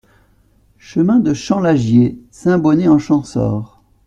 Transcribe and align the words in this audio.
Chemin 0.79 1.19
de 1.19 1.31
Champ 1.35 1.59
Lagier, 1.59 2.17
Saint-Bonnet-en-Champsaur 2.31 3.83